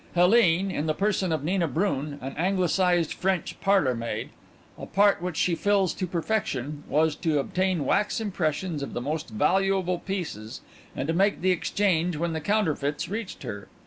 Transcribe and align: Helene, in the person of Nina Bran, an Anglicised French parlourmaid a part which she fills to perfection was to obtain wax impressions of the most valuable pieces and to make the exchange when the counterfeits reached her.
Helene, 0.15 0.71
in 0.71 0.87
the 0.87 0.95
person 0.95 1.31
of 1.31 1.43
Nina 1.43 1.67
Bran, 1.67 2.17
an 2.23 2.33
Anglicised 2.35 3.13
French 3.13 3.61
parlourmaid 3.61 4.31
a 4.75 4.87
part 4.87 5.21
which 5.21 5.37
she 5.37 5.53
fills 5.53 5.93
to 5.93 6.07
perfection 6.07 6.83
was 6.87 7.15
to 7.17 7.37
obtain 7.37 7.85
wax 7.85 8.19
impressions 8.19 8.81
of 8.81 8.93
the 8.93 9.01
most 9.01 9.29
valuable 9.29 9.99
pieces 9.99 10.61
and 10.95 11.07
to 11.07 11.13
make 11.13 11.41
the 11.41 11.51
exchange 11.51 12.15
when 12.15 12.33
the 12.33 12.41
counterfeits 12.41 13.09
reached 13.09 13.43
her. 13.43 13.67